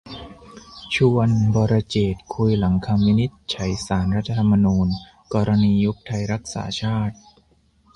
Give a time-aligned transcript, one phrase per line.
[0.93, 4.87] ชวน 'วรเจตน์' คุยหลังคำวินิจฉัยศาลรัฐธรรมนูญ
[5.33, 7.15] กรณียุบไทยรักษาชาติ